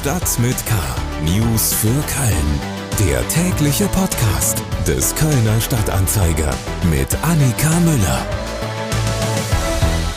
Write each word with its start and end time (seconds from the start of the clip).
Stadt 0.00 0.38
mit 0.38 0.56
K. 0.64 0.74
News 1.26 1.74
für 1.74 1.88
Köln. 1.88 2.60
Der 3.06 3.28
tägliche 3.28 3.84
Podcast 3.88 4.62
des 4.86 5.14
Kölner 5.14 5.60
Stadtanzeiger 5.60 6.54
mit 6.90 7.14
Annika 7.22 7.68
Müller. 7.80 8.26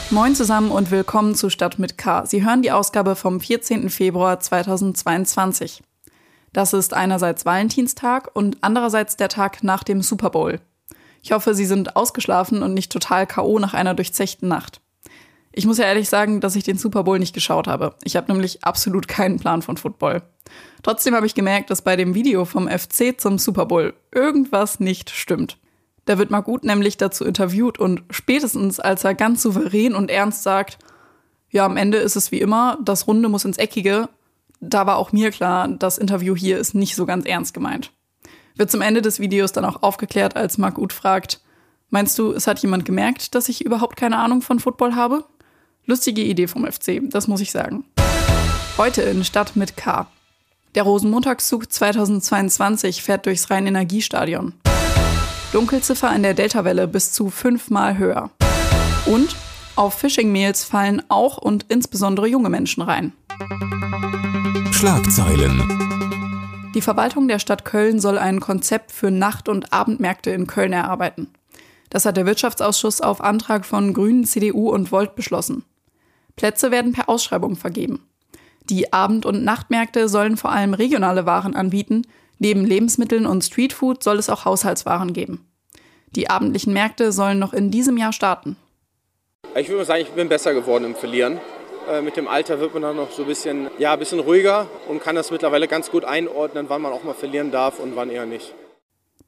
Moin 0.09 0.35
zusammen 0.35 0.71
und 0.71 0.89
willkommen 0.89 1.35
zu 1.35 1.49
Stadt 1.49 1.79
mit 1.79 1.97
K. 1.97 2.25
Sie 2.25 2.45
hören 2.45 2.61
die 2.61 2.71
Ausgabe 2.71 3.17
vom 3.17 3.41
14. 3.41 3.89
Februar 3.89 4.39
2022. 4.39 5.83
Das 6.53 6.71
ist 6.71 6.93
einerseits 6.93 7.45
Valentinstag 7.45 8.31
und 8.33 8.59
andererseits 8.61 9.17
der 9.17 9.27
Tag 9.27 9.65
nach 9.65 9.83
dem 9.83 10.01
Super 10.01 10.29
Bowl. 10.29 10.61
Ich 11.21 11.33
hoffe, 11.33 11.53
Sie 11.55 11.65
sind 11.65 11.97
ausgeschlafen 11.97 12.63
und 12.63 12.73
nicht 12.73 12.89
total 12.89 13.27
K.O. 13.27 13.59
nach 13.59 13.73
einer 13.73 13.95
durchzechten 13.95 14.47
Nacht. 14.47 14.79
Ich 15.55 15.67
muss 15.67 15.77
ja 15.77 15.85
ehrlich 15.85 16.09
sagen, 16.09 16.41
dass 16.41 16.55
ich 16.55 16.63
den 16.63 16.79
Super 16.79 17.03
Bowl 17.03 17.19
nicht 17.19 17.33
geschaut 17.33 17.67
habe. 17.67 17.95
Ich 18.03 18.15
habe 18.15 18.31
nämlich 18.31 18.63
absolut 18.63 19.07
keinen 19.07 19.39
Plan 19.39 19.61
von 19.61 19.77
Football. 19.77 20.23
Trotzdem 20.81 21.15
habe 21.15 21.27
ich 21.27 21.35
gemerkt, 21.35 21.69
dass 21.69 21.83
bei 21.83 21.95
dem 21.95 22.15
Video 22.15 22.43
vom 22.45 22.67
FC 22.67 23.19
zum 23.19 23.37
Super 23.37 23.67
Bowl 23.67 23.93
irgendwas 24.11 24.79
nicht 24.79 25.11
stimmt. 25.11 25.57
Da 26.05 26.17
wird 26.17 26.31
Margut 26.31 26.63
nämlich 26.63 26.97
dazu 26.97 27.23
interviewt 27.23 27.79
und 27.79 28.03
spätestens 28.09 28.79
als 28.79 29.03
er 29.03 29.13
ganz 29.13 29.41
souverän 29.43 29.93
und 29.95 30.09
ernst 30.09 30.43
sagt, 30.43 30.79
ja, 31.49 31.65
am 31.65 31.77
Ende 31.77 31.99
ist 31.99 32.15
es 32.15 32.31
wie 32.31 32.41
immer, 32.41 32.79
das 32.83 33.07
Runde 33.07 33.29
muss 33.29 33.45
ins 33.45 33.57
Eckige, 33.57 34.09
da 34.59 34.87
war 34.87 34.97
auch 34.97 35.11
mir 35.11 35.29
klar, 35.29 35.67
das 35.67 35.99
Interview 35.99 36.35
hier 36.35 36.57
ist 36.57 36.73
nicht 36.73 36.95
so 36.95 37.05
ganz 37.05 37.25
ernst 37.25 37.53
gemeint. 37.53 37.91
Wird 38.55 38.71
zum 38.71 38.81
Ende 38.81 39.01
des 39.01 39.19
Videos 39.19 39.51
dann 39.51 39.65
auch 39.65 39.83
aufgeklärt, 39.83 40.35
als 40.35 40.57
Margut 40.57 40.93
fragt, 40.93 41.41
meinst 41.89 42.17
du, 42.17 42.31
es 42.31 42.47
hat 42.47 42.59
jemand 42.59 42.85
gemerkt, 42.85 43.35
dass 43.35 43.49
ich 43.49 43.63
überhaupt 43.63 43.95
keine 43.95 44.17
Ahnung 44.17 44.41
von 44.41 44.59
Football 44.59 44.95
habe? 44.95 45.23
Lustige 45.85 46.23
Idee 46.23 46.47
vom 46.47 46.65
FC, 46.65 47.01
das 47.09 47.27
muss 47.27 47.41
ich 47.41 47.51
sagen. 47.51 47.83
Heute 48.77 49.01
in 49.01 49.25
Stadt 49.25 49.57
mit 49.57 49.75
K. 49.75 50.07
Der 50.75 50.83
Rosenmontagszug 50.83 51.71
2022 51.71 53.03
fährt 53.03 53.25
durchs 53.25 53.49
Rhein-Energiestadion. 53.49 54.53
Dunkelziffer 55.51 56.15
in 56.15 56.23
der 56.23 56.33
Deltawelle 56.33 56.87
bis 56.87 57.11
zu 57.11 57.29
fünfmal 57.29 57.97
höher. 57.97 58.31
Und 59.05 59.35
auf 59.75 59.95
Phishing-Mails 59.95 60.63
fallen 60.63 61.01
auch 61.09 61.37
und 61.37 61.65
insbesondere 61.67 62.27
junge 62.27 62.49
Menschen 62.49 62.81
rein. 62.81 63.11
Schlagzeilen. 64.71 65.61
Die 66.73 66.81
Verwaltung 66.81 67.27
der 67.27 67.39
Stadt 67.39 67.65
Köln 67.65 67.99
soll 67.99 68.17
ein 68.17 68.39
Konzept 68.39 68.91
für 68.91 69.11
Nacht- 69.11 69.49
und 69.49 69.73
Abendmärkte 69.73 70.31
in 70.31 70.47
Köln 70.47 70.71
erarbeiten. 70.71 71.27
Das 71.89 72.05
hat 72.05 72.15
der 72.15 72.25
Wirtschaftsausschuss 72.25 73.01
auf 73.01 73.21
Antrag 73.21 73.65
von 73.65 73.93
Grünen, 73.93 74.23
CDU 74.23 74.71
und 74.71 74.91
Volt 74.91 75.15
beschlossen. 75.15 75.63
Plätze 76.35 76.71
werden 76.71 76.93
per 76.93 77.09
Ausschreibung 77.09 77.55
vergeben. 77.55 78.07
Die 78.69 78.93
Abend- 78.93 79.25
und 79.25 79.43
Nachtmärkte 79.43 80.07
sollen 80.07 80.37
vor 80.37 80.51
allem 80.51 80.73
regionale 80.73 81.25
Waren 81.25 81.55
anbieten. 81.55 82.03
Neben 82.39 82.65
Lebensmitteln 82.65 83.25
und 83.25 83.43
Streetfood 83.43 84.03
soll 84.03 84.17
es 84.17 84.29
auch 84.29 84.45
Haushaltswaren 84.45 85.13
geben. 85.13 85.45
Die 86.15 86.29
abendlichen 86.29 86.73
Märkte 86.73 87.11
sollen 87.11 87.39
noch 87.39 87.53
in 87.53 87.71
diesem 87.71 87.97
Jahr 87.97 88.13
starten. 88.13 88.55
Ich 89.55 89.67
würde 89.67 89.79
mal 89.79 89.85
sagen, 89.85 90.01
ich 90.01 90.09
bin 90.09 90.29
besser 90.29 90.53
geworden 90.53 90.85
im 90.85 90.95
Verlieren. 90.95 91.39
Äh, 91.89 92.01
mit 92.01 92.15
dem 92.15 92.27
Alter 92.27 92.59
wird 92.59 92.73
man 92.73 92.83
dann 92.83 92.95
noch 92.95 93.11
so 93.11 93.23
ein 93.23 93.27
bisschen, 93.27 93.67
ja, 93.77 93.93
ein 93.93 93.99
bisschen 93.99 94.19
ruhiger 94.19 94.67
und 94.87 95.01
kann 95.01 95.15
das 95.15 95.31
mittlerweile 95.31 95.67
ganz 95.67 95.91
gut 95.91 96.05
einordnen, 96.05 96.65
wann 96.69 96.81
man 96.81 96.93
auch 96.93 97.03
mal 97.03 97.13
verlieren 97.13 97.51
darf 97.51 97.79
und 97.79 97.95
wann 97.95 98.09
eher 98.09 98.25
nicht. 98.25 98.53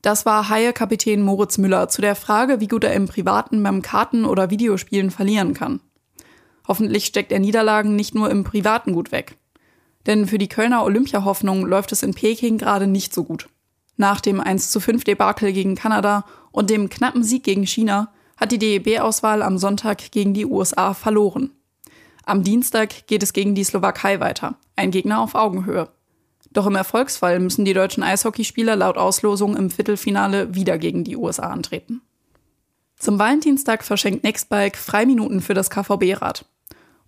Das 0.01 0.25
war 0.25 0.49
Haie-Kapitän 0.49 1.21
Moritz 1.21 1.57
Müller 1.57 1.89
zu 1.89 2.01
der 2.01 2.15
Frage, 2.15 2.59
wie 2.59 2.67
gut 2.67 2.83
er 2.83 2.93
im 2.93 3.07
Privaten 3.07 3.61
beim 3.63 3.81
Karten- 3.81 4.25
oder 4.25 4.49
Videospielen 4.49 5.11
verlieren 5.11 5.53
kann. 5.53 5.81
Hoffentlich 6.67 7.05
steckt 7.05 7.31
er 7.31 7.39
Niederlagen 7.39 7.95
nicht 7.95 8.15
nur 8.15 8.29
im 8.29 8.43
Privaten 8.43 8.93
gut 8.93 9.11
weg. 9.11 9.37
Denn 10.05 10.27
für 10.27 10.37
die 10.37 10.49
Kölner 10.49 10.83
Olympia-Hoffnung 10.83 11.65
läuft 11.65 11.91
es 11.91 12.03
in 12.03 12.13
Peking 12.13 12.57
gerade 12.57 12.87
nicht 12.87 13.13
so 13.13 13.23
gut. 13.23 13.49
Nach 13.97 14.21
dem 14.21 14.41
1 14.41 14.71
zu 14.71 14.79
5 14.79 15.03
Debakel 15.03 15.53
gegen 15.53 15.75
Kanada 15.75 16.25
und 16.51 16.69
dem 16.69 16.89
knappen 16.89 17.23
Sieg 17.23 17.43
gegen 17.43 17.65
China 17.65 18.11
hat 18.37 18.51
die 18.51 18.59
DEB-Auswahl 18.59 19.41
am 19.41 19.57
Sonntag 19.57 20.11
gegen 20.11 20.33
die 20.33 20.45
USA 20.45 20.93
verloren. 20.93 21.51
Am 22.25 22.43
Dienstag 22.43 23.07
geht 23.07 23.23
es 23.23 23.33
gegen 23.33 23.55
die 23.55 23.63
Slowakei 23.63 24.19
weiter, 24.19 24.55
ein 24.75 24.91
Gegner 24.91 25.21
auf 25.21 25.35
Augenhöhe. 25.35 25.89
Doch 26.51 26.65
im 26.65 26.75
Erfolgsfall 26.75 27.39
müssen 27.39 27.65
die 27.65 27.73
deutschen 27.73 28.03
Eishockeyspieler 28.03 28.75
laut 28.75 28.97
Auslosung 28.97 29.55
im 29.55 29.69
Viertelfinale 29.69 30.55
wieder 30.55 30.77
gegen 30.77 31.03
die 31.03 31.17
USA 31.17 31.49
antreten. 31.49 32.01
Zum 32.97 33.19
Valentinstag 33.19 33.83
verschenkt 33.83 34.23
Nextbike 34.23 34.77
Freiminuten 34.77 35.41
für 35.41 35.53
das 35.53 35.69
KVB-Rad. 35.69 36.45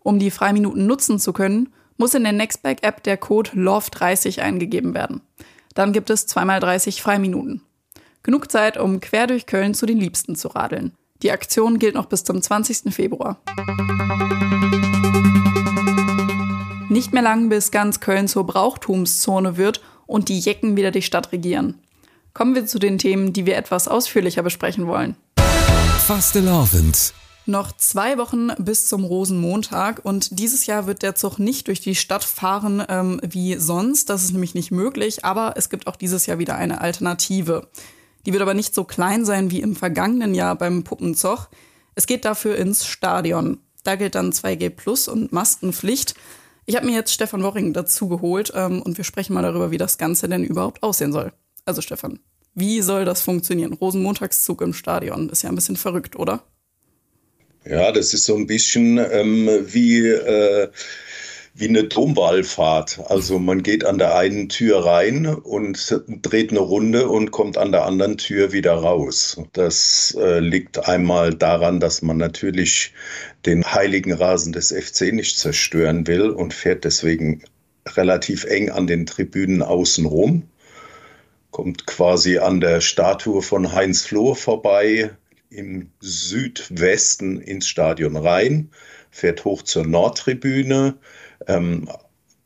Um 0.08 0.20
die 0.20 0.32
Freiminuten 0.32 0.88
nutzen 0.88 1.20
zu 1.20 1.34
können, 1.34 1.68
muss 1.98 2.14
in 2.14 2.24
der 2.24 2.32
Nextbike-App 2.32 3.04
der 3.04 3.18
Code 3.18 3.50
LOVE30 3.56 4.40
eingegeben 4.40 4.94
werden. 4.94 5.20
Dann 5.74 5.92
gibt 5.92 6.10
es 6.10 6.28
zweimal 6.28 6.62
30 6.62 7.02
Freiminuten. 7.02 7.62
Genug 8.24 8.50
Zeit, 8.50 8.78
um 8.78 9.02
quer 9.02 9.28
durch 9.28 9.48
Köln 9.48 9.74
zu 9.74 9.86
den 9.86 9.98
Liebsten 9.98 10.38
zu 10.38 10.48
radeln. 10.48 10.94
Die 11.24 11.32
Aktion 11.34 11.78
gilt 11.78 11.96
noch 11.96 12.06
bis 12.06 12.24
zum 12.24 12.42
20. 12.42 12.94
Februar. 12.96 13.42
Nicht 16.88 17.12
mehr 17.12 17.22
lang, 17.22 17.50
bis 17.50 17.72
ganz 17.72 18.00
Köln 18.00 18.30
zur 18.30 18.46
Brauchtumszone 18.46 19.58
wird 19.58 19.82
und 20.06 20.30
die 20.30 20.40
Jecken 20.40 20.78
wieder 20.78 20.92
die 20.92 21.02
Stadt 21.02 21.34
regieren. 21.34 21.82
Kommen 22.34 22.56
wir 22.56 22.66
zu 22.66 22.80
den 22.80 22.98
Themen, 22.98 23.34
die 23.34 23.46
wir 23.46 23.58
etwas 23.58 23.90
ausführlicher 23.90 24.42
besprechen 24.42 24.88
wollen. 24.88 25.18
Fastelavend. 26.06 27.14
Noch 27.50 27.72
zwei 27.72 28.18
Wochen 28.18 28.50
bis 28.58 28.88
zum 28.88 29.06
Rosenmontag 29.06 30.04
und 30.04 30.38
dieses 30.38 30.66
Jahr 30.66 30.86
wird 30.86 31.02
der 31.02 31.16
Zug 31.16 31.40
nicht 31.40 31.68
durch 31.68 31.80
die 31.80 31.96
Stadt 31.96 32.26
fahren 32.26 32.84
ähm, 32.90 33.22
wie 33.24 33.56
sonst. 33.56 34.10
Das 34.10 34.22
ist 34.22 34.34
nämlich 34.34 34.54
nicht 34.54 34.70
möglich, 34.70 35.24
aber 35.24 35.54
es 35.56 35.70
gibt 35.70 35.88
auch 35.88 35.96
dieses 35.96 36.26
Jahr 36.26 36.40
wieder 36.40 36.58
eine 36.58 36.82
Alternative. 36.82 37.70
Die 38.26 38.34
wird 38.34 38.42
aber 38.42 38.54
nicht 38.54 38.76
so 38.76 38.84
klein 38.84 39.24
sein 39.24 39.50
wie 39.50 39.62
im 39.62 39.78
vergangenen 39.78 40.36
Jahr 40.36 40.58
beim 40.58 40.84
Puppenzug. 40.84 41.48
Es 41.96 42.06
geht 42.06 42.26
dafür 42.26 42.58
ins 42.58 42.86
Stadion. 42.86 43.60
Da 43.86 43.96
gilt 43.96 44.16
dann 44.16 44.34
2G 44.34 44.70
Plus 44.70 45.08
und 45.08 45.32
Maskenpflicht. 45.32 46.16
Ich 46.66 46.76
habe 46.76 46.86
mir 46.86 46.96
jetzt 46.96 47.14
Stefan 47.14 47.44
Worring 47.44 47.72
dazu 47.72 48.10
geholt 48.10 48.52
ähm, 48.56 48.82
und 48.82 48.98
wir 48.98 49.06
sprechen 49.06 49.34
mal 49.34 49.44
darüber, 49.44 49.72
wie 49.72 49.78
das 49.78 49.98
Ganze 49.98 50.28
denn 50.28 50.44
überhaupt 50.44 50.84
aussehen 50.84 51.14
soll. 51.14 51.32
Also 51.64 51.82
Stefan, 51.82 52.20
wie 52.56 52.82
soll 52.82 53.06
das 53.06 53.22
funktionieren? 53.22 53.72
Rosenmontagszug 53.72 54.62
im 54.62 54.74
Stadion 54.74 55.30
ist 55.30 55.44
ja 55.44 55.50
ein 55.50 55.56
bisschen 55.56 55.78
verrückt, 55.78 56.18
oder? 56.18 56.44
Ja, 57.70 57.92
das 57.92 58.14
ist 58.14 58.26
so 58.26 58.36
ein 58.36 58.48
bisschen 58.48 58.98
ähm, 58.98 59.50
wie, 59.66 60.08
äh, 60.08 60.70
wie 61.54 61.68
eine 61.68 61.84
Domwallfahrt. 61.84 63.00
Also 63.08 63.40
man 63.40 63.62
geht 63.62 63.84
an 63.84 63.98
der 63.98 64.16
einen 64.16 64.48
Tür 64.48 64.86
rein 64.86 65.26
und 65.26 66.02
dreht 66.22 66.52
eine 66.52 66.60
Runde 66.60 67.10
und 67.10 67.32
kommt 67.32 67.58
an 67.58 67.74
der 67.74 67.86
anderen 67.86 68.18
Tür 68.18 68.54
wieder 68.54 68.74
raus. 68.74 69.42
Das 69.52 70.16
äh, 70.18 70.40
liegt 70.40 70.88
einmal 70.88 71.34
daran, 71.34 71.82
dass 71.82 72.02
man 72.02 72.18
natürlich 72.18 72.94
den 73.46 73.66
heiligen 73.66 74.14
Rasen 74.14 74.54
des 74.54 74.72
FC 74.72 75.12
nicht 75.12 75.38
zerstören 75.38 76.08
will 76.08 76.30
und 76.30 76.54
fährt 76.54 76.86
deswegen 76.86 77.44
relativ 77.96 78.46
eng 78.46 78.70
an 78.70 78.88
den 78.88 79.06
Tribünen 79.06 79.62
außen 79.62 80.06
rum. 80.06 80.44
Kommt 81.52 81.86
quasi 81.86 82.38
an 82.38 82.62
der 82.62 82.80
Statue 82.80 83.42
von 83.42 83.74
Heinz 83.74 84.04
Flohr 84.04 84.36
vorbei, 84.38 85.12
im 85.50 85.92
Südwesten 86.00 87.40
ins 87.40 87.68
Stadion 87.68 88.16
rein, 88.16 88.72
fährt 89.12 89.46
hoch 89.46 89.64
zur 89.64 89.86
Nordtribüne. 89.86 90.96
Ähm, 91.48 91.90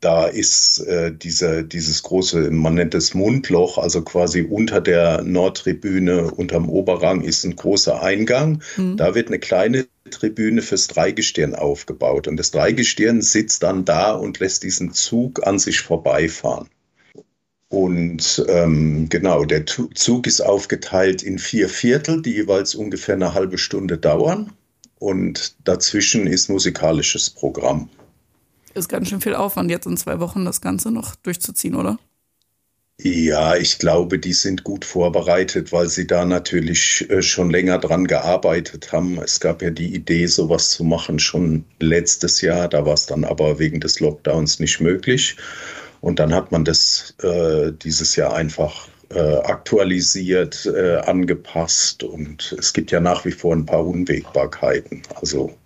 da 0.00 0.26
ist 0.26 0.80
äh, 0.80 1.12
diese, 1.14 1.62
dieses 1.62 2.02
große, 2.02 2.50
man 2.50 2.74
nennt 2.74 2.94
es 2.94 3.14
Mundloch, 3.14 3.78
also 3.78 4.02
quasi 4.02 4.42
unter 4.42 4.80
der 4.80 5.22
Nordtribüne, 5.22 6.32
unterm 6.32 6.68
Oberrang 6.68 7.20
ist 7.22 7.44
ein 7.44 7.54
großer 7.54 8.02
Eingang. 8.02 8.62
Mhm. 8.76 8.96
Da 8.96 9.14
wird 9.14 9.28
eine 9.28 9.38
kleine 9.38 9.86
Tribüne 10.10 10.60
fürs 10.60 10.88
Dreigestirn 10.88 11.54
aufgebaut. 11.54 12.26
Und 12.26 12.36
das 12.36 12.50
Dreigestirn 12.50 13.22
sitzt 13.22 13.62
dann 13.62 13.84
da 13.84 14.12
und 14.12 14.40
lässt 14.40 14.64
diesen 14.64 14.92
Zug 14.92 15.46
an 15.46 15.60
sich 15.60 15.80
vorbeifahren. 15.80 16.68
Und 17.72 18.44
ähm, 18.48 19.08
genau, 19.08 19.46
der 19.46 19.64
Zug 19.64 20.26
ist 20.26 20.42
aufgeteilt 20.42 21.22
in 21.22 21.38
vier 21.38 21.70
Viertel, 21.70 22.20
die 22.20 22.34
jeweils 22.34 22.74
ungefähr 22.74 23.14
eine 23.14 23.32
halbe 23.32 23.56
Stunde 23.56 23.96
dauern. 23.96 24.52
Und 24.98 25.54
dazwischen 25.64 26.26
ist 26.26 26.50
musikalisches 26.50 27.30
Programm. 27.30 27.88
Ist 28.74 28.90
ganz 28.90 29.08
schön 29.08 29.22
viel 29.22 29.34
Aufwand, 29.34 29.70
jetzt 29.70 29.86
in 29.86 29.96
zwei 29.96 30.20
Wochen 30.20 30.44
das 30.44 30.60
Ganze 30.60 30.90
noch 30.90 31.14
durchzuziehen, 31.14 31.74
oder? 31.74 31.98
Ja, 33.00 33.56
ich 33.56 33.78
glaube, 33.78 34.18
die 34.18 34.34
sind 34.34 34.64
gut 34.64 34.84
vorbereitet, 34.84 35.72
weil 35.72 35.88
sie 35.88 36.06
da 36.06 36.26
natürlich 36.26 37.08
äh, 37.08 37.22
schon 37.22 37.48
länger 37.48 37.78
dran 37.78 38.06
gearbeitet 38.06 38.92
haben. 38.92 39.18
Es 39.18 39.40
gab 39.40 39.62
ja 39.62 39.70
die 39.70 39.94
Idee, 39.94 40.26
sowas 40.26 40.68
zu 40.68 40.84
machen 40.84 41.18
schon 41.18 41.64
letztes 41.80 42.42
Jahr. 42.42 42.68
Da 42.68 42.84
war 42.84 42.92
es 42.92 43.06
dann 43.06 43.24
aber 43.24 43.58
wegen 43.58 43.80
des 43.80 43.98
Lockdowns 43.98 44.60
nicht 44.60 44.78
möglich. 44.80 45.36
Und 46.02 46.18
dann 46.18 46.34
hat 46.34 46.50
man 46.52 46.64
das 46.64 47.14
äh, 47.22 47.72
dieses 47.72 48.16
Jahr 48.16 48.34
einfach 48.34 48.88
äh, 49.10 49.36
aktualisiert, 49.36 50.66
äh, 50.66 50.96
angepasst. 50.96 52.02
Und 52.02 52.54
es 52.58 52.72
gibt 52.72 52.90
ja 52.90 52.98
nach 52.98 53.24
wie 53.24 53.30
vor 53.30 53.54
ein 53.54 53.64
paar 53.64 53.86
Unwägbarkeiten, 53.86 55.02
also 55.14 55.56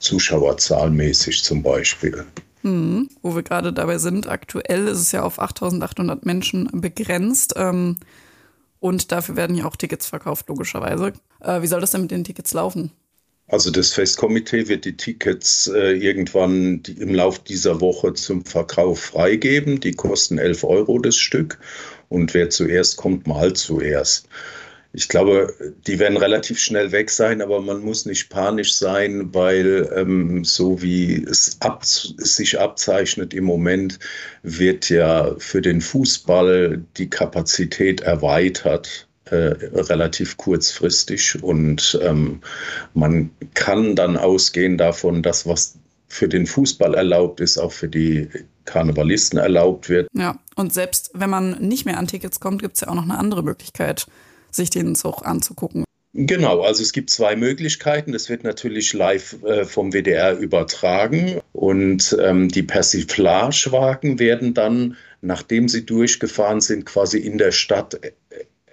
zuschauerzahlmäßig 0.00 1.44
zum 1.44 1.62
Beispiel. 1.62 2.24
Hm, 2.62 3.08
wo 3.22 3.36
wir 3.36 3.44
gerade 3.44 3.72
dabei 3.72 3.98
sind, 3.98 4.28
aktuell 4.28 4.88
ist 4.88 4.98
es 4.98 5.12
ja 5.12 5.22
auf 5.22 5.38
8800 5.38 6.26
Menschen 6.26 6.68
begrenzt. 6.72 7.54
Ähm, 7.56 7.98
und 8.80 9.12
dafür 9.12 9.36
werden 9.36 9.56
ja 9.56 9.64
auch 9.64 9.76
Tickets 9.76 10.08
verkauft, 10.08 10.48
logischerweise. 10.48 11.12
Äh, 11.40 11.62
wie 11.62 11.68
soll 11.68 11.80
das 11.80 11.92
denn 11.92 12.02
mit 12.02 12.10
den 12.10 12.24
Tickets 12.24 12.52
laufen? 12.52 12.90
Also 13.48 13.70
das 13.70 13.94
Festkomitee 13.94 14.68
wird 14.68 14.84
die 14.84 14.96
Tickets 14.96 15.68
äh, 15.68 15.92
irgendwann 15.92 16.82
die, 16.82 16.92
im 16.92 17.14
Laufe 17.14 17.40
dieser 17.48 17.80
Woche 17.80 18.12
zum 18.12 18.44
Verkauf 18.44 19.00
freigeben. 19.00 19.80
Die 19.80 19.92
kosten 19.92 20.36
11 20.36 20.64
Euro 20.64 20.98
das 20.98 21.16
Stück. 21.16 21.58
Und 22.10 22.34
wer 22.34 22.50
zuerst 22.50 22.98
kommt, 22.98 23.26
mal 23.26 23.54
zuerst. 23.54 24.28
Ich 24.92 25.08
glaube, 25.08 25.54
die 25.86 25.98
werden 25.98 26.16
relativ 26.16 26.58
schnell 26.58 26.92
weg 26.92 27.10
sein, 27.10 27.40
aber 27.42 27.60
man 27.60 27.80
muss 27.80 28.06
nicht 28.06 28.30
panisch 28.30 28.74
sein, 28.74 29.34
weil 29.34 29.90
ähm, 29.94 30.44
so 30.44 30.82
wie 30.82 31.24
es, 31.24 31.58
ab, 31.60 31.82
es 31.82 32.14
sich 32.36 32.58
abzeichnet 32.58 33.32
im 33.34 33.44
Moment, 33.44 33.98
wird 34.42 34.88
ja 34.90 35.34
für 35.38 35.62
den 35.62 35.80
Fußball 35.80 36.82
die 36.96 37.10
Kapazität 37.10 38.00
erweitert 38.00 39.07
äh, 39.30 39.56
relativ 39.74 40.36
kurzfristig 40.36 41.42
und 41.42 41.98
ähm, 42.02 42.40
man 42.94 43.30
kann 43.54 43.96
dann 43.96 44.16
ausgehen 44.16 44.78
davon, 44.78 45.22
dass 45.22 45.46
was 45.46 45.78
für 46.08 46.28
den 46.28 46.46
Fußball 46.46 46.94
erlaubt 46.94 47.40
ist, 47.40 47.58
auch 47.58 47.72
für 47.72 47.88
die 47.88 48.28
Karnevalisten 48.64 49.38
erlaubt 49.38 49.88
wird. 49.88 50.08
Ja, 50.14 50.38
und 50.56 50.72
selbst 50.72 51.10
wenn 51.14 51.30
man 51.30 51.58
nicht 51.60 51.84
mehr 51.84 51.98
an 51.98 52.06
Tickets 52.06 52.40
kommt, 52.40 52.62
gibt 52.62 52.76
es 52.76 52.80
ja 52.82 52.88
auch 52.88 52.94
noch 52.94 53.04
eine 53.04 53.18
andere 53.18 53.42
Möglichkeit, 53.42 54.06
sich 54.50 54.70
den 54.70 54.94
Zug 54.94 55.26
anzugucken. 55.26 55.84
Genau, 56.14 56.62
also 56.62 56.82
es 56.82 56.92
gibt 56.92 57.10
zwei 57.10 57.36
Möglichkeiten. 57.36 58.12
Das 58.12 58.28
wird 58.28 58.42
natürlich 58.42 58.92
live 58.92 59.36
äh, 59.44 59.64
vom 59.64 59.92
WDR 59.92 60.36
übertragen 60.38 61.40
und 61.52 62.16
ähm, 62.20 62.48
die 62.48 62.62
Persiflagewagen 62.62 64.18
werden 64.18 64.54
dann, 64.54 64.96
nachdem 65.20 65.68
sie 65.68 65.84
durchgefahren 65.84 66.60
sind, 66.60 66.86
quasi 66.86 67.18
in 67.18 67.36
der 67.36 67.52
Stadt 67.52 68.00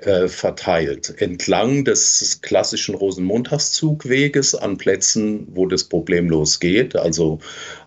äh, 0.05 0.27
verteilt. 0.27 1.21
Entlang 1.21 1.83
des 1.85 2.39
klassischen 2.41 2.95
Rosenmontagszugweges 2.95 4.55
an 4.55 4.77
Plätzen, 4.77 5.47
wo 5.53 5.65
das 5.65 5.83
problemlos 5.83 6.59
geht, 6.59 6.95
also 6.95 7.39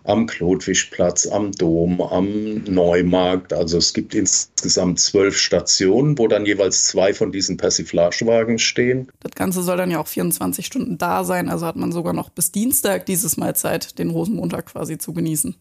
am 0.03 0.25
Klotwischplatz, 0.25 1.27
am 1.27 1.51
Dom, 1.51 2.01
am 2.01 2.63
Neumarkt. 2.63 3.53
Also 3.53 3.77
es 3.77 3.93
gibt 3.93 4.15
insgesamt 4.15 4.99
zwölf 4.99 5.37
Stationen, 5.37 6.17
wo 6.17 6.27
dann 6.27 6.45
jeweils 6.45 6.85
zwei 6.85 7.13
von 7.13 7.31
diesen 7.31 7.57
Persiflagewagen 7.57 8.59
stehen. 8.59 9.11
Das 9.19 9.33
Ganze 9.33 9.61
soll 9.61 9.77
dann 9.77 9.91
ja 9.91 9.99
auch 9.99 10.07
24 10.07 10.65
Stunden 10.65 10.97
da 10.97 11.23
sein, 11.23 11.49
also 11.49 11.65
hat 11.65 11.75
man 11.75 11.91
sogar 11.91 12.13
noch 12.13 12.29
bis 12.29 12.51
Dienstag 12.51 13.05
dieses 13.05 13.37
Mal 13.37 13.55
Zeit, 13.55 13.99
den 13.99 14.09
Rosenmontag 14.09 14.67
quasi 14.67 14.97
zu 14.97 15.13
genießen. 15.13 15.55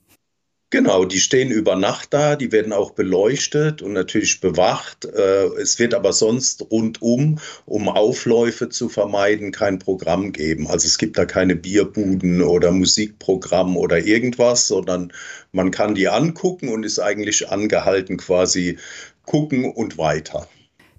Genau, 0.70 1.06
die 1.06 1.18
stehen 1.18 1.50
über 1.50 1.76
Nacht 1.76 2.12
da, 2.12 2.36
die 2.36 2.52
werden 2.52 2.74
auch 2.74 2.90
beleuchtet 2.90 3.80
und 3.80 3.94
natürlich 3.94 4.40
bewacht. 4.40 5.06
Äh, 5.06 5.46
es 5.60 5.78
wird 5.78 5.94
aber 5.94 6.12
sonst 6.12 6.70
rundum, 6.70 7.38
um 7.64 7.88
Aufläufe 7.88 8.68
zu 8.68 8.90
vermeiden, 8.90 9.50
kein 9.50 9.78
Programm 9.78 10.30
geben. 10.32 10.66
Also 10.66 10.86
es 10.86 10.98
gibt 10.98 11.16
da 11.16 11.24
keine 11.24 11.56
Bierbuden 11.56 12.42
oder 12.42 12.70
Musikprogramm 12.70 13.78
oder 13.78 14.04
irgendwas, 14.04 14.68
sondern 14.68 15.10
man 15.52 15.70
kann 15.70 15.94
die 15.94 16.08
angucken 16.08 16.68
und 16.68 16.84
ist 16.84 16.98
eigentlich 16.98 17.48
angehalten 17.48 18.18
quasi 18.18 18.76
gucken 19.24 19.72
und 19.72 19.96
weiter. 19.96 20.48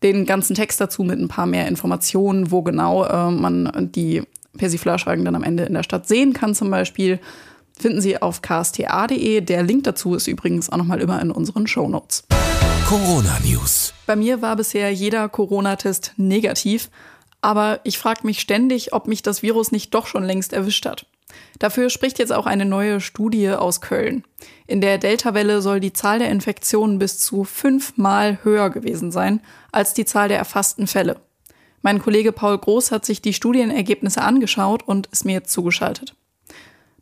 Den 0.01 0.25
ganzen 0.25 0.55
Text 0.55 0.81
dazu 0.81 1.03
mit 1.03 1.19
ein 1.19 1.27
paar 1.27 1.45
mehr 1.45 1.67
Informationen, 1.67 2.49
wo 2.49 2.63
genau 2.63 3.05
äh, 3.05 3.29
man 3.29 3.91
die 3.93 4.23
Persiflagewagen 4.57 5.25
dann 5.25 5.35
am 5.35 5.43
Ende 5.43 5.65
in 5.65 5.75
der 5.75 5.83
Stadt 5.83 6.07
sehen 6.07 6.33
kann 6.33 6.55
zum 6.55 6.71
Beispiel 6.71 7.19
finden 7.79 8.01
Sie 8.01 8.21
auf 8.21 8.41
ksta.de. 8.41 9.41
Der 9.41 9.63
Link 9.63 9.85
dazu 9.85 10.15
ist 10.15 10.27
übrigens 10.27 10.69
auch 10.69 10.77
nochmal 10.77 11.01
immer 11.01 11.21
in 11.21 11.31
unseren 11.31 11.67
Shownotes. 11.67 12.25
Corona 12.87 13.37
News. 13.45 13.93
Bei 14.05 14.15
mir 14.15 14.41
war 14.41 14.55
bisher 14.55 14.91
jeder 14.91 15.29
Corona-Test 15.29 16.13
negativ, 16.17 16.89
aber 17.41 17.79
ich 17.83 17.97
frage 17.97 18.25
mich 18.25 18.39
ständig, 18.39 18.93
ob 18.93 19.07
mich 19.07 19.21
das 19.21 19.43
Virus 19.43 19.71
nicht 19.71 19.93
doch 19.93 20.07
schon 20.07 20.23
längst 20.23 20.53
erwischt 20.53 20.85
hat. 20.85 21.05
Dafür 21.59 21.89
spricht 21.89 22.19
jetzt 22.19 22.33
auch 22.33 22.45
eine 22.45 22.65
neue 22.65 23.01
Studie 23.01 23.51
aus 23.51 23.81
Köln. 23.81 24.23
In 24.65 24.81
der 24.81 24.97
Delta-Welle 24.97 25.61
soll 25.61 25.79
die 25.79 25.93
Zahl 25.93 26.19
der 26.19 26.31
Infektionen 26.31 26.99
bis 26.99 27.19
zu 27.19 27.43
fünfmal 27.43 28.39
höher 28.43 28.69
gewesen 28.69 29.11
sein 29.11 29.41
als 29.71 29.93
die 29.93 30.05
Zahl 30.05 30.27
der 30.27 30.37
erfassten 30.37 30.87
Fälle. 30.87 31.17
Mein 31.81 32.01
Kollege 32.01 32.31
Paul 32.31 32.57
Groß 32.57 32.91
hat 32.91 33.05
sich 33.05 33.21
die 33.21 33.33
Studienergebnisse 33.33 34.21
angeschaut 34.21 34.83
und 34.83 35.07
ist 35.07 35.25
mir 35.25 35.33
jetzt 35.33 35.51
zugeschaltet. 35.51 36.15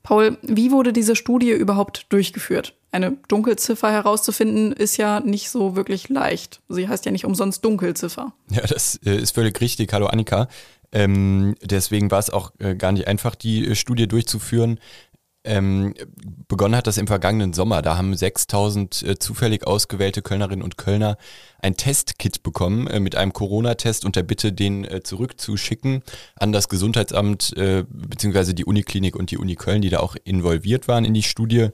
Paul, 0.07 0.38
wie 0.42 0.71
wurde 0.71 0.94
diese 0.94 1.18
Studie 1.18 1.51
überhaupt 1.51 2.06
durchgeführt? 2.07 2.74
Eine 2.92 3.18
Dunkelziffer 3.27 3.92
herauszufinden 3.92 4.71
ist 4.71 4.95
ja 4.95 5.19
nicht 5.19 5.50
so 5.50 5.75
wirklich 5.75 6.07
leicht. 6.07 6.62
Sie 6.69 6.88
heißt 6.88 7.06
ja 7.06 7.12
nicht 7.12 7.25
umsonst 7.25 7.65
Dunkelziffer. 7.65 8.31
Ja, 8.50 8.62
das 8.62 9.01
äh, 9.06 9.18
ist 9.18 9.36
völlig 9.36 9.59
richtig. 9.59 9.92
Hallo 9.92 10.06
Annika. 10.06 10.48
Ähm, 10.94 11.56
deswegen 11.62 12.09
war 12.09 12.19
es 12.19 12.30
auch 12.30 12.54
äh, 12.59 12.75
gar 12.75 12.94
nicht 12.94 13.06
einfach, 13.09 13.36
die 13.36 13.68
äh, 13.68 13.75
Studie 13.75 14.07
durchzuführen. 14.07 14.80
Ähm, 15.47 15.94
begonnen 16.47 16.75
hat 16.75 16.88
das 16.88 16.97
im 16.97 17.07
vergangenen 17.07 17.53
Sommer. 17.53 17.81
Da 17.81 17.97
haben 17.97 18.15
6000 18.15 19.03
äh, 19.03 19.19
zufällig 19.19 19.65
ausgewählte 19.65 20.21
Kölnerinnen 20.21 20.63
und 20.63 20.77
Kölner 20.77 21.17
ein 21.59 21.77
Testkit 21.77 22.44
bekommen 22.44 22.88
äh, 22.88 22.99
mit 22.99 23.15
einem 23.15 23.33
Corona-Test 23.33 24.05
und 24.05 24.15
der 24.15 24.23
Bitte, 24.23 24.51
den 24.51 24.83
äh, 24.83 25.01
zurückzuschicken 25.03 26.03
an 26.35 26.51
das 26.51 26.67
Gesundheitsamt 26.67 27.55
äh, 27.55 27.85
bzw. 27.89 28.53
die 28.53 28.65
Uniklinik 28.65 29.15
und 29.15 29.31
die 29.31 29.38
Uni 29.38 29.55
Köln, 29.55 29.81
die 29.81 29.89
da 29.89 29.99
auch 29.99 30.15
involviert 30.25 30.88
waren 30.88 31.05
in 31.05 31.13
die 31.13 31.23
Studie. 31.23 31.69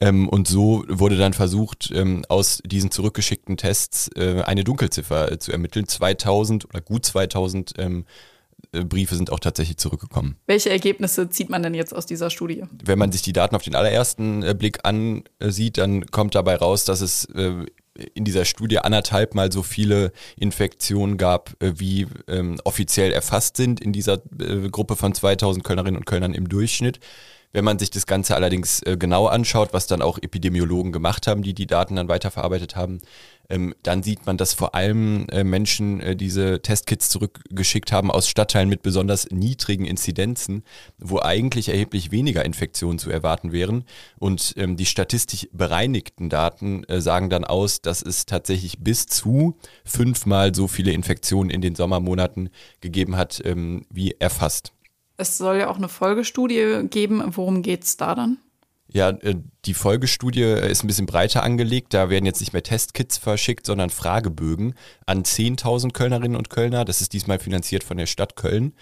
Ähm, 0.00 0.28
und 0.28 0.48
so 0.48 0.84
wurde 0.88 1.16
dann 1.16 1.32
versucht, 1.32 1.92
ähm, 1.94 2.24
aus 2.28 2.60
diesen 2.66 2.90
zurückgeschickten 2.90 3.56
Tests 3.56 4.10
äh, 4.16 4.42
eine 4.44 4.64
Dunkelziffer 4.64 5.30
äh, 5.30 5.38
zu 5.38 5.52
ermitteln. 5.52 5.86
2000 5.86 6.64
oder 6.64 6.80
gut 6.80 7.06
2000 7.06 7.74
ähm, 7.78 8.00
äh, 8.00 8.31
Briefe 8.72 9.14
sind 9.14 9.30
auch 9.30 9.40
tatsächlich 9.40 9.76
zurückgekommen. 9.76 10.36
Welche 10.46 10.70
Ergebnisse 10.70 11.28
zieht 11.28 11.50
man 11.50 11.62
denn 11.62 11.74
jetzt 11.74 11.94
aus 11.94 12.06
dieser 12.06 12.30
Studie? 12.30 12.64
Wenn 12.82 12.98
man 12.98 13.12
sich 13.12 13.22
die 13.22 13.32
Daten 13.32 13.54
auf 13.54 13.62
den 13.62 13.74
allerersten 13.74 14.42
äh, 14.42 14.54
Blick 14.54 14.80
ansieht, 14.84 15.78
dann 15.78 16.06
kommt 16.06 16.34
dabei 16.34 16.56
raus, 16.56 16.84
dass 16.84 17.00
es 17.00 17.26
äh, 17.26 17.66
in 18.14 18.24
dieser 18.24 18.46
Studie 18.46 18.78
anderthalb 18.78 19.34
mal 19.34 19.52
so 19.52 19.62
viele 19.62 20.12
Infektionen 20.36 21.18
gab, 21.18 21.54
wie 21.60 22.06
ähm, 22.26 22.58
offiziell 22.64 23.12
erfasst 23.12 23.58
sind 23.58 23.80
in 23.80 23.92
dieser 23.92 24.22
äh, 24.40 24.70
Gruppe 24.70 24.96
von 24.96 25.14
2000 25.14 25.62
Kölnerinnen 25.62 25.98
und 25.98 26.06
Kölnern 26.06 26.32
im 26.32 26.48
Durchschnitt. 26.48 27.00
Wenn 27.52 27.64
man 27.64 27.78
sich 27.78 27.90
das 27.90 28.06
Ganze 28.06 28.34
allerdings 28.34 28.82
äh, 28.82 28.96
genau 28.96 29.26
anschaut, 29.26 29.72
was 29.72 29.86
dann 29.86 30.02
auch 30.02 30.18
Epidemiologen 30.18 30.92
gemacht 30.92 31.26
haben, 31.26 31.42
die 31.42 31.54
die 31.54 31.66
Daten 31.66 31.96
dann 31.96 32.08
weiterverarbeitet 32.08 32.76
haben, 32.76 33.00
ähm, 33.50 33.74
dann 33.82 34.02
sieht 34.02 34.24
man, 34.24 34.38
dass 34.38 34.54
vor 34.54 34.74
allem 34.74 35.26
äh, 35.30 35.44
Menschen 35.44 36.00
äh, 36.00 36.16
diese 36.16 36.62
Testkits 36.62 37.10
zurückgeschickt 37.10 37.92
haben 37.92 38.10
aus 38.10 38.28
Stadtteilen 38.28 38.70
mit 38.70 38.82
besonders 38.82 39.30
niedrigen 39.30 39.84
Inzidenzen, 39.84 40.64
wo 40.98 41.20
eigentlich 41.20 41.68
erheblich 41.68 42.10
weniger 42.10 42.44
Infektionen 42.44 42.98
zu 42.98 43.10
erwarten 43.10 43.52
wären. 43.52 43.84
Und 44.18 44.54
ähm, 44.56 44.76
die 44.76 44.86
statistisch 44.86 45.48
bereinigten 45.52 46.30
Daten 46.30 46.84
äh, 46.84 47.02
sagen 47.02 47.28
dann 47.28 47.44
aus, 47.44 47.82
dass 47.82 48.00
es 48.00 48.24
tatsächlich 48.24 48.78
bis 48.78 49.06
zu 49.06 49.58
fünfmal 49.84 50.54
so 50.54 50.68
viele 50.68 50.92
Infektionen 50.92 51.50
in 51.50 51.60
den 51.60 51.74
Sommermonaten 51.74 52.48
gegeben 52.80 53.16
hat, 53.16 53.42
ähm, 53.44 53.84
wie 53.90 54.12
erfasst. 54.18 54.72
Es 55.22 55.38
soll 55.38 55.58
ja 55.58 55.68
auch 55.68 55.76
eine 55.76 55.88
Folgestudie 55.88 56.88
geben. 56.90 57.22
Worum 57.36 57.62
geht 57.62 57.84
es 57.84 57.96
da 57.96 58.14
dann? 58.14 58.38
Ja, 58.88 59.10
äh, 59.10 59.36
die 59.64 59.74
Folgestudie 59.74 60.42
ist 60.42 60.84
ein 60.84 60.88
bisschen 60.88 61.06
breiter 61.06 61.42
angelegt. 61.42 61.94
Da 61.94 62.10
werden 62.10 62.26
jetzt 62.26 62.40
nicht 62.40 62.52
mehr 62.52 62.62
Testkits 62.62 63.16
verschickt, 63.16 63.66
sondern 63.66 63.90
Fragebögen 63.90 64.74
an 65.06 65.22
10.000 65.22 65.92
Kölnerinnen 65.92 66.36
und 66.36 66.50
Kölner. 66.50 66.84
Das 66.84 67.00
ist 67.00 67.12
diesmal 67.12 67.38
finanziert 67.38 67.84
von 67.84 67.96
der 67.96 68.06
Stadt 68.06 68.36
Köln. 68.36 68.74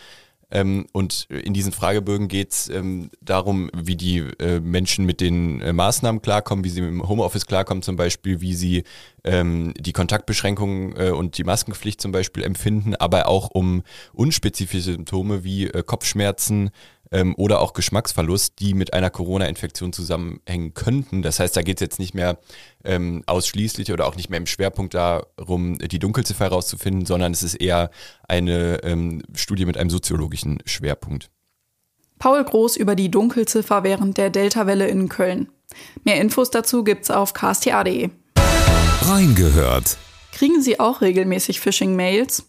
Ähm, 0.51 0.87
und 0.93 1.27
in 1.31 1.55
diesen 1.55 1.73
Fragebögen 1.73 2.29
geht 2.29 2.53
es 2.53 2.69
ähm, 2.69 3.11
darum, 3.21 3.71
wie 3.75 3.97
die 3.97 4.19
äh, 4.39 4.61
Menschen 4.61 5.07
mit 5.07 5.21
den 5.21 5.61
äh, 5.61 5.73
Maßnahmen 5.73 6.23
klarkommen, 6.23 6.65
wie 6.65 6.71
sie 6.71 6.81
dem 6.81 7.09
Homeoffice 7.09 7.47
klarkommen 7.47 7.83
zum 7.83 7.97
Beispiel, 7.97 8.41
wie 8.41 8.55
sie 8.55 8.85
ähm, 9.25 9.75
die 9.79 9.93
Kontaktbeschränkungen 9.93 10.97
äh, 10.97 11.11
und 11.11 11.39
die 11.39 11.45
Maskenpflicht 11.45 12.01
zum 12.01 12.13
Beispiel 12.13 12.43
empfinden, 12.43 12.95
aber 12.95 13.29
auch 13.29 13.51
um 13.51 13.83
unspezifische 14.13 14.93
Symptome 14.93 15.45
wie 15.45 15.67
äh, 15.67 15.83
Kopfschmerzen, 15.85 16.71
ähm, 17.13 17.35
oder 17.37 17.61
auch 17.61 17.73
Geschmacksverlust, 17.73 18.55
die 18.61 18.75
mit 18.75 18.95
einer 18.95 19.11
Corona-Infektion 19.11 19.93
zusammenhängen 19.93 20.75
könnten. 20.75 21.23
Das 21.23 21.41
heißt, 21.41 21.57
da 21.57 21.63
geht 21.63 21.79
es 21.79 21.81
jetzt 21.81 21.99
nicht 21.99 22.15
mehr 22.15 22.39
ähm, 22.85 23.23
ausschließlich 23.27 23.93
oder 23.93 24.07
auch 24.07 24.17
nicht 24.17 24.31
mehr 24.31 24.39
im 24.39 24.47
Schwerpunkt 24.47 24.95
darum, 24.95 25.79
die 25.79 25.99
Dunkelziffer 25.99 26.45
herauszufinden, 26.45 27.07
sondern 27.07 27.33
es 27.33 27.43
ist 27.43 27.55
eher 27.55 27.91
eine 28.29 28.83
ähm, 28.83 29.23
Studie 29.35 29.67
mit 29.67 29.77
einem 29.77 29.91
soziologischen 29.91 30.59
Schwerpunkt. 30.65 31.31
Paul 32.19 32.45
Groß 32.45 32.77
über 32.77 32.95
die 32.95 33.11
Dunkelziffer 33.11 33.83
während 33.83 34.19
der 34.19 34.31
Delta-Welle 34.31 34.87
in 34.89 35.09
Köln. 35.09 35.49
Mehr 36.05 36.21
Infos 36.21 36.51
dazu 36.51 36.85
gibt's 36.85 37.11
auf 37.11 37.33
ksta.de. 37.33 38.11
Reingehört. 39.03 39.97
Kriegen 40.33 40.61
Sie 40.63 40.79
auch 40.79 41.01
regelmäßig 41.01 41.61
Phishing-Mails? 41.61 42.45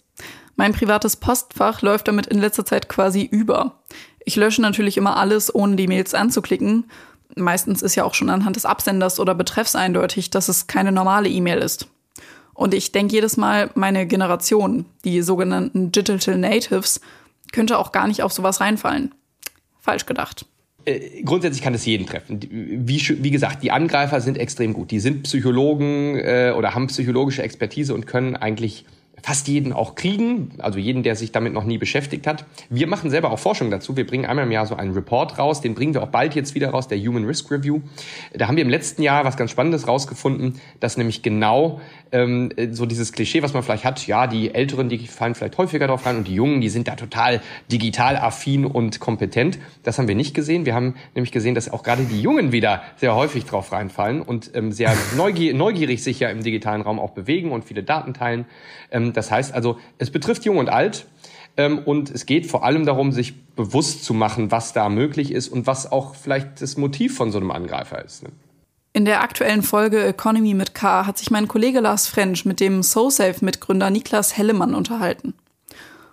Mein 0.56 0.74
privates 0.74 1.16
Postfach 1.16 1.82
läuft 1.82 2.08
damit 2.08 2.28
in 2.28 2.40
letzter 2.40 2.66
Zeit 2.66 2.90
quasi 2.90 3.24
über. 3.24 3.82
Ich 4.26 4.36
lösche 4.36 4.62
natürlich 4.62 4.98
immer 4.98 5.18
alles, 5.18 5.54
ohne 5.54 5.76
die 5.76 5.88
Mails 5.88 6.14
anzuklicken. 6.14 6.86
Meistens 7.36 7.82
ist 7.82 7.96
ja 7.96 8.04
auch 8.04 8.14
schon 8.14 8.30
anhand 8.30 8.56
des 8.56 8.66
Absenders 8.66 9.20
oder 9.20 9.36
Betreffs 9.36 9.76
eindeutig, 9.76 10.30
dass 10.30 10.50
es 10.50 10.68
keine 10.68 10.92
normale 10.92 11.30
E-Mail 11.30 11.60
ist. 11.60 11.88
Und 12.54 12.74
ich 12.74 12.92
denke 12.92 13.16
jedes 13.16 13.38
Mal, 13.38 13.72
meine 13.76 14.06
Generation, 14.06 14.86
die 15.06 15.22
sogenannten 15.22 15.92
Digital 15.92 16.38
Natives, 16.38 17.02
könnte 17.52 17.78
auch 17.78 17.92
gar 17.92 18.08
nicht 18.08 18.24
auf 18.24 18.34
sowas 18.34 18.62
reinfallen. 18.62 19.14
Falsch 19.80 20.06
gedacht. 20.06 20.46
Äh, 20.86 21.24
grundsätzlich 21.24 21.64
kann 21.64 21.74
es 21.74 21.86
jeden 21.86 22.06
treffen. 22.06 22.40
Wie, 22.42 23.00
wie 23.24 23.32
gesagt, 23.32 23.64
die 23.64 23.72
Angreifer 23.72 24.22
sind 24.22 24.38
extrem 24.38 24.74
gut. 24.74 24.92
Die 24.92 25.00
sind 25.00 25.24
Psychologen 25.24 26.18
äh, 26.18 26.54
oder 26.56 26.76
haben 26.76 26.88
psychologische 26.88 27.44
Expertise 27.44 27.94
und 27.94 28.08
können 28.08 28.36
eigentlich 28.36 28.86
fast 29.22 29.48
jeden 29.48 29.74
auch 29.74 29.96
kriegen, 29.96 30.52
also 30.60 30.80
jeden, 30.80 31.04
der 31.04 31.16
sich 31.16 31.32
damit 31.32 31.54
noch 31.54 31.64
nie 31.64 31.78
beschäftigt 31.78 32.28
hat. 32.28 32.46
Wir 32.70 32.88
machen 32.88 33.10
selber 33.10 33.32
auch 33.32 33.40
Forschung 33.40 33.72
dazu. 33.72 33.96
Wir 33.96 34.06
bringen 34.06 34.26
einmal 34.26 34.46
im 34.46 34.52
Jahr 34.52 34.66
so 34.66 34.76
einen 34.76 34.94
Report 34.94 35.38
raus, 35.38 35.62
den 35.62 35.76
bringen 35.76 35.94
wir 35.94 36.04
auch 36.04 36.10
bald 36.10 36.36
jetzt 36.36 36.56
wieder 36.56 36.70
raus, 36.70 36.88
der 36.88 37.00
Human 37.00 37.26
Risk 37.26 37.52
Review. 37.52 37.82
Da 38.34 38.48
haben 38.48 38.56
wir 38.56 38.64
im 38.64 38.70
letzten 38.70 39.04
Jahr 39.04 39.26
was 39.26 39.38
ganz 39.38 39.52
Spannendes 39.52 39.88
rausgefunden, 39.88 40.60
dass 40.80 40.98
nämlich 40.98 41.22
genau 41.22 41.82
ähm, 42.12 42.52
so 42.72 42.86
dieses 42.86 43.12
Klischee, 43.14 43.42
was 43.42 43.54
man 43.54 43.64
vielleicht 43.64 43.86
hat, 43.86 44.06
ja, 44.08 44.28
die 44.28 44.54
Älteren, 44.54 44.90
die 44.90 45.08
fallen 45.08 45.36
vielleicht 45.36 45.58
häufiger 45.58 45.88
drauf 45.88 46.06
rein 46.06 46.18
und 46.18 46.28
die 46.28 46.36
Jungen, 46.36 46.62
die 46.62 46.70
sind 46.70 46.88
da 46.88 46.96
total 46.96 47.42
digital 47.72 48.18
affin 48.18 48.66
und 48.66 49.00
kompetent. 49.00 49.60
Das 49.84 49.98
haben 49.98 50.08
wir 50.08 50.16
nicht 50.16 50.34
gesehen. 50.34 50.66
Wir 50.66 50.76
haben 50.76 50.96
nämlich 51.16 51.32
gesehen, 51.32 51.56
dass 51.56 51.72
auch 51.72 51.84
gerade 51.84 52.04
die 52.04 52.22
Jungen 52.22 52.52
wieder 52.52 52.84
sehr 52.98 53.16
häufig 53.16 53.46
drauf 53.46 53.72
reinfallen 53.72 54.22
und 54.22 54.52
ähm, 54.56 54.72
sehr 54.72 54.96
neugier 55.16 55.54
neugierig 55.54 56.04
sich 56.04 56.20
ja 56.20 56.30
im 56.30 56.44
digitalen 56.44 56.82
Raum 56.82 57.00
auch 57.00 57.12
bewegen 57.12 57.52
und 57.52 57.66
viele 57.66 57.84
Daten 57.84 58.14
teilen. 58.14 58.46
Ähm, 58.92 59.11
das 59.18 59.32
heißt 59.32 59.54
also, 59.54 59.78
es 59.98 60.12
betrifft 60.12 60.46
Jung 60.46 60.58
und 60.58 60.70
Alt. 60.70 61.06
Ähm, 61.58 61.80
und 61.80 62.10
es 62.10 62.26
geht 62.26 62.48
vor 62.48 62.64
allem 62.64 62.86
darum, 62.86 63.12
sich 63.12 63.46
bewusst 63.56 64.06
zu 64.06 64.14
machen, 64.14 64.52
was 64.52 64.74
da 64.74 64.88
möglich 64.90 65.32
ist 65.32 65.50
und 65.50 65.68
was 65.68 65.92
auch 65.92 66.16
vielleicht 66.16 66.62
das 66.62 66.78
Motiv 66.78 67.16
von 67.16 67.32
so 67.32 67.38
einem 67.38 67.52
Angreifer 67.52 68.04
ist. 68.04 68.24
Ne? 68.24 68.30
In 68.94 69.06
der 69.06 69.22
aktuellen 69.22 69.62
Folge 69.62 70.04
Economy 70.04 70.54
mit 70.54 70.74
K 70.74 71.06
hat 71.06 71.18
sich 71.18 71.32
mein 71.32 71.48
Kollege 71.48 71.80
Lars 71.80 72.08
French 72.08 72.46
mit 72.46 72.60
dem 72.60 72.84
SoSafe-Mitgründer 72.84 73.90
Niklas 73.90 74.38
Hellemann 74.38 74.76
unterhalten. 74.76 75.34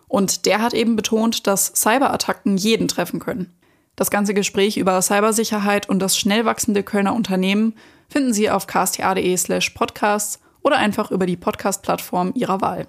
Und 0.06 0.46
der 0.46 0.60
hat 0.60 0.74
eben 0.74 0.96
betont, 0.96 1.46
dass 1.46 1.72
Cyberattacken 1.74 2.56
jeden 2.56 2.88
treffen 2.88 3.20
können. 3.20 3.52
Das 3.96 4.10
ganze 4.10 4.32
Gespräch 4.32 4.76
über 4.76 5.02
Cybersicherheit 5.02 5.88
und 5.88 5.98
das 5.98 6.16
schnell 6.16 6.44
wachsende 6.44 6.84
Kölner 6.84 7.14
Unternehmen 7.14 7.74
finden 8.08 8.32
Sie 8.32 8.48
auf 8.48 8.66
ksta.de 8.66 9.36
slash 9.36 9.70
podcasts 9.70 10.38
oder 10.62 10.76
einfach 10.76 11.10
über 11.10 11.26
die 11.26 11.36
Podcast-Plattform 11.36 12.32
Ihrer 12.34 12.60
Wahl. 12.60 12.86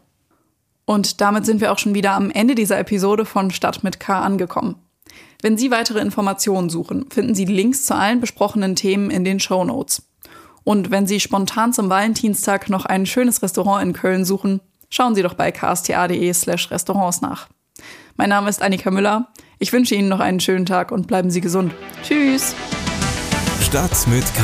Und 0.86 1.22
damit 1.22 1.46
sind 1.46 1.62
wir 1.62 1.72
auch 1.72 1.78
schon 1.78 1.94
wieder 1.94 2.14
am 2.14 2.32
Ende 2.32 2.56
dieser 2.56 2.80
Episode 2.80 3.26
von 3.26 3.52
Stadt 3.52 3.84
mit 3.84 4.00
K 4.00 4.22
angekommen. 4.22 4.76
Wenn 5.42 5.58
Sie 5.58 5.72
weitere 5.72 6.00
Informationen 6.00 6.70
suchen, 6.70 7.10
finden 7.12 7.36
Sie 7.36 7.46
Links 7.46 7.86
zu 7.86 7.96
allen 7.96 8.20
besprochenen 8.20 8.76
Themen 8.76 9.10
in 9.10 9.24
den 9.24 9.40
Show 9.40 9.64
Notes. 9.64 10.04
Und 10.64 10.92
wenn 10.92 11.08
Sie 11.08 11.20
spontan 11.20 11.74
zum 11.74 11.90
Valentinstag 11.90 12.70
noch 12.70 12.86
ein 12.86 13.06
schönes 13.06 13.42
Restaurant 13.42 13.84
in 13.84 13.94
Köln 13.94 14.26
suchen, 14.26 14.62
schauen 14.90 15.16
Sie 15.16 15.22
doch 15.22 15.36
bei 15.36 15.52
ksta.de 15.52 16.34
slash 16.34 16.72
Restaurants 16.72 17.22
nach. 17.22 17.48
Mein 18.18 18.30
Name 18.30 18.50
ist 18.50 18.62
Annika 18.62 18.92
Müller. 18.92 19.30
Ich 19.60 19.72
wünsche 19.72 19.96
Ihnen 19.96 20.10
noch 20.10 20.20
einen 20.20 20.40
schönen 20.40 20.66
Tag 20.66 20.92
und 20.92 21.08
bleiben 21.08 21.32
Sie 21.32 21.42
gesund. 21.42 21.74
Tschüss. 22.04 22.56
Stadt 23.62 24.08
mit 24.08 24.26
K. 24.34 24.42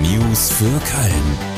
News 0.00 0.50
für 0.52 0.64
Köln. 0.64 1.57